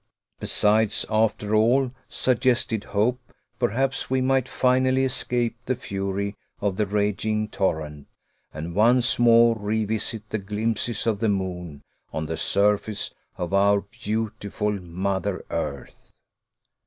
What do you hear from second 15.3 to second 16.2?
Earth.